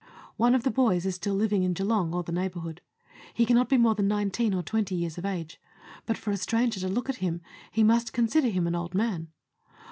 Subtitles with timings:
[0.35, 2.81] One of the boys is still living in Geelong or the neighbourhood.
[3.35, 5.61] He cannot be more than nine teen or twenty years of age;
[6.07, 7.39] but for a stranger to look at him
[7.71, 9.27] he must consider him an old man.